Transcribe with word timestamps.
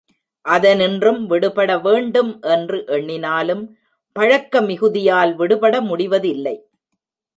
அதனின்றும் 0.45 1.19
விடுபட 1.25 1.71
வேண்டும் 1.77 2.31
என்று 2.41 2.77
எண்ணினாலும் 2.87 3.63
பழக்க 4.15 4.61
மிகுதியால் 4.61 5.33
விடுபட 5.35 5.81
முடிவதில்லை. 5.81 6.55